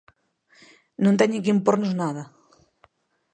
[1.03, 2.23] Non teñen que impornos nada.